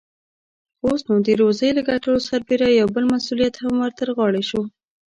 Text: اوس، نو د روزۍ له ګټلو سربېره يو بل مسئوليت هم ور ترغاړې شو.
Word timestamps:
اوس، 0.85 0.99
نو 1.07 1.15
د 1.25 1.29
روزۍ 1.41 1.69
له 1.77 1.81
ګټلو 1.89 2.17
سربېره 2.27 2.67
يو 2.79 2.87
بل 2.95 3.03
مسئوليت 3.13 3.53
هم 3.63 3.73
ور 3.79 3.91
ترغاړې 3.99 4.43
شو. 4.49 4.61